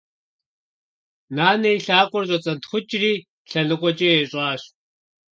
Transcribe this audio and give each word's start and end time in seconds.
Нанэ 1.35 1.69
и 1.75 1.79
лъакъуэр 1.85 2.25
щӏэцӏэнтхъукӏри 2.29 3.11
лъэныкъуэкӏэ 3.49 4.09
ещӏащ. 4.21 4.61